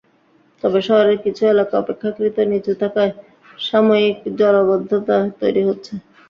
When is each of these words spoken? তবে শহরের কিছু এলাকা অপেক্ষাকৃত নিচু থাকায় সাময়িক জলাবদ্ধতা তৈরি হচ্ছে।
তবে 0.63 0.79
শহরের 0.87 1.17
কিছু 1.25 1.43
এলাকা 1.45 1.73
অপেক্ষাকৃত 1.77 2.37
নিচু 2.49 2.73
থাকায় 2.81 3.11
সাময়িক 3.59 4.17
জলাবদ্ধতা 4.39 5.01
তৈরি 5.39 5.61
হচ্ছে। 5.67 5.93